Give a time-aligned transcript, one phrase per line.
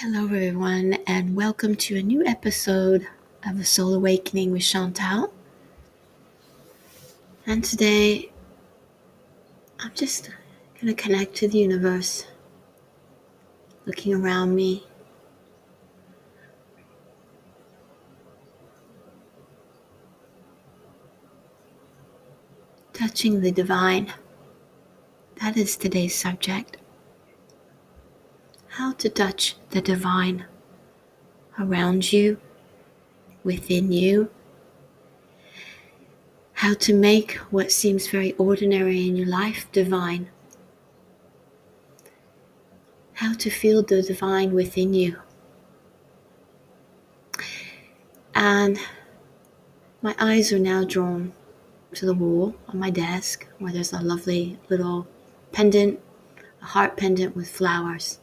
[0.00, 3.08] Hello, everyone, and welcome to a new episode
[3.46, 5.32] of the Soul Awakening with Chantal.
[7.46, 8.30] And today,
[9.80, 10.28] I'm just
[10.74, 12.26] going to connect to the universe,
[13.86, 14.86] looking around me.
[22.92, 24.12] Touching the divine.
[25.40, 26.76] That is today's subject
[28.76, 30.44] how to touch the divine
[31.58, 32.36] around you,
[33.42, 34.28] within you,
[36.52, 40.28] how to make what seems very ordinary in your life divine,
[43.14, 45.16] how to feel the divine within you.
[48.34, 48.78] And
[50.02, 51.32] my eyes are now drawn
[51.94, 55.06] to the wall on my desk where there's a lovely little
[55.52, 55.98] pendant,
[56.60, 58.18] a heart pendant with flowers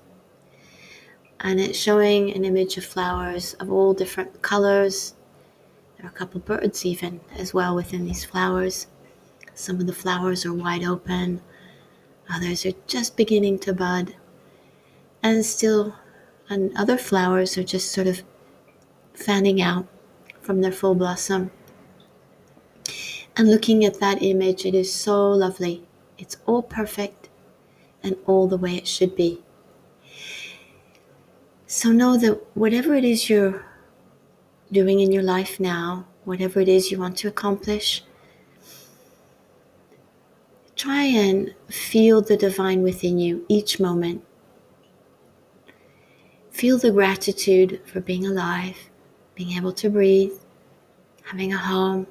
[1.44, 5.14] and it's showing an image of flowers of all different colors.
[5.98, 8.88] There are a couple birds even as well within these flowers.
[9.54, 11.42] Some of the flowers are wide open,
[12.34, 14.16] others are just beginning to bud,
[15.22, 15.96] and still,
[16.50, 18.24] and other flowers are just sort of
[19.14, 19.86] fanning out
[20.42, 21.52] from their full blossom.
[23.36, 25.84] And looking at that image, it is so lovely.
[26.18, 27.30] It's all perfect
[28.02, 29.42] and all the way it should be.
[31.76, 33.66] So know that whatever it is you're
[34.72, 38.04] doing in your life now, whatever it is you want to accomplish,
[40.76, 44.24] try and feel the divine within you each moment.
[46.52, 48.78] Feel the gratitude for being alive,
[49.34, 50.38] being able to breathe,
[51.24, 52.06] having a home,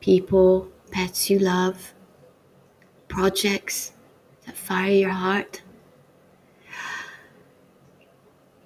[0.00, 1.92] people, pets you love,
[3.08, 3.92] projects
[4.46, 5.60] that fire your heart.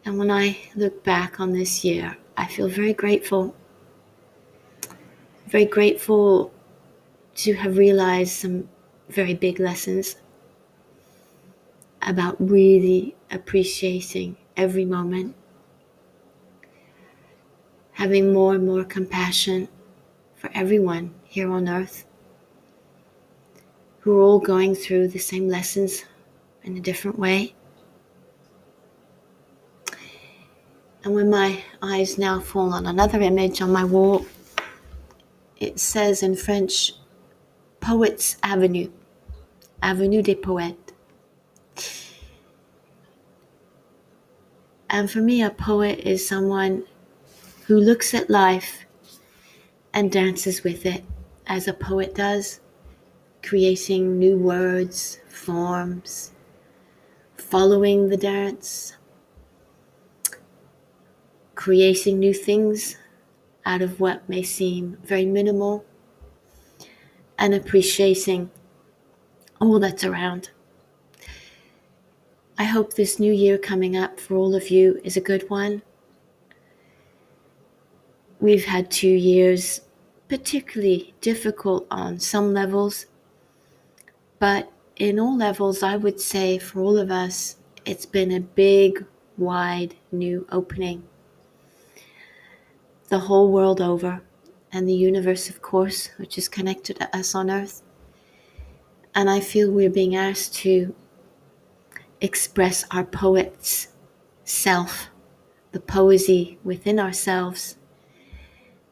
[0.04, 3.54] And when I look back on this year, I feel very grateful.
[5.47, 6.53] Very grateful
[7.37, 8.69] to have realized some
[9.09, 10.16] very big lessons
[12.03, 15.34] about really appreciating every moment,
[17.92, 19.69] having more and more compassion
[20.34, 22.04] for everyone here on earth
[24.00, 26.04] who are all going through the same lessons
[26.62, 27.54] in a different way.
[31.04, 34.25] And when my eyes now fall on another image on my wall,
[35.59, 36.92] it says in French,
[37.81, 38.91] Poets Avenue,
[39.82, 40.92] Avenue des Poètes.
[44.88, 46.84] And for me, a poet is someone
[47.66, 48.86] who looks at life
[49.92, 51.04] and dances with it
[51.47, 52.60] as a poet does,
[53.42, 56.31] creating new words, forms,
[57.36, 58.97] following the dance,
[61.64, 62.98] creating new things
[63.64, 65.82] out of what may seem very minimal,
[67.38, 68.50] and appreciating
[69.62, 70.50] all that's around.
[72.58, 75.80] I hope this new year coming up for all of you is a good one.
[78.41, 79.80] We've had two years
[80.28, 83.06] particularly difficult on some levels,
[84.38, 89.06] but in all levels, I would say for all of us, it's been a big,
[89.38, 91.04] wide new opening
[93.09, 94.22] the whole world over,
[94.72, 97.82] and the universe, of course, which is connected to us on earth.
[99.15, 100.94] And I feel we're being asked to
[102.20, 103.88] express our poet's
[104.44, 105.09] self,
[105.72, 107.76] the poesy within ourselves,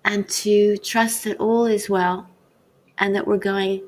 [0.04, 2.28] and to trust that all is well
[2.98, 3.82] and that we're going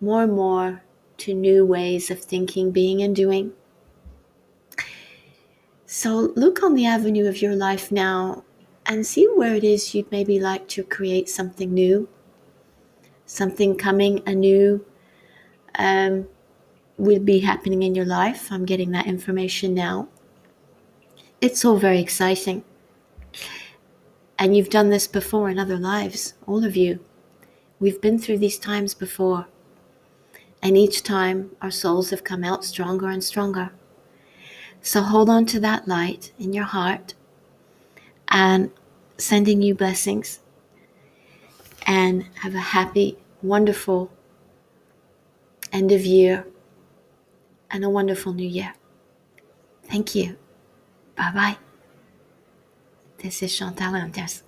[0.00, 0.82] more and more
[1.16, 3.52] to new ways of thinking, being, and doing.
[5.86, 8.44] So look on the avenue of your life now
[8.86, 12.08] and see where it is you'd maybe like to create something new,
[13.26, 14.84] something coming anew
[15.76, 16.28] um,
[16.96, 18.52] will be happening in your life.
[18.52, 20.08] I'm getting that information now.
[21.40, 22.64] It's all very exciting.
[24.38, 27.00] And you've done this before in other lives, all of you.
[27.80, 29.46] We've been through these times before.
[30.62, 33.70] And each time our souls have come out stronger and stronger.
[34.80, 37.14] So hold on to that light in your heart
[38.34, 38.70] and
[39.16, 40.40] sending you blessings
[41.86, 44.10] and have a happy, wonderful
[45.72, 46.44] end of year
[47.70, 48.74] and a wonderful new year.
[49.84, 50.36] Thank you.
[51.16, 51.58] Bye bye.
[53.18, 54.42] This is Chantal Anders.